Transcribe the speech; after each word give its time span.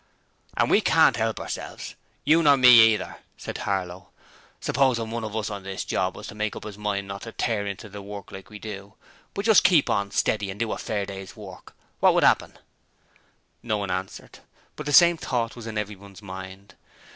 'And 0.57 0.71
we 0.71 0.81
can't 0.81 1.19
'elp 1.19 1.39
ourselves, 1.39 1.93
you 2.25 2.41
nor 2.41 2.57
me 2.57 2.69
either,' 2.91 3.17
said 3.37 3.59
Harlow. 3.59 4.09
'Supposing 4.59 5.11
one 5.11 5.23
of 5.23 5.35
us 5.35 5.51
on 5.51 5.61
this 5.61 5.85
job 5.85 6.15
was 6.15 6.25
to 6.25 6.33
make 6.33 6.55
up 6.55 6.65
'is 6.65 6.75
mind 6.75 7.07
not 7.07 7.21
to 7.21 7.31
tear 7.31 7.67
into 7.67 7.85
it 7.95 8.31
like 8.31 8.49
we 8.49 8.57
do, 8.57 8.95
but 9.35 9.45
just 9.45 9.63
keep 9.63 9.91
on 9.91 10.09
steady 10.09 10.49
and 10.49 10.59
do 10.59 10.71
a 10.71 10.79
fair 10.79 11.05
day's 11.05 11.35
work: 11.35 11.75
wot 12.01 12.15
would 12.15 12.23
'appen?' 12.23 12.57
No 13.61 13.77
one 13.77 13.91
answered; 13.91 14.39
but 14.75 14.87
the 14.87 14.91
same 14.91 15.17
thought 15.17 15.55
was 15.55 15.67
in 15.67 15.77
everyone's 15.77 16.23
mind. 16.23 16.73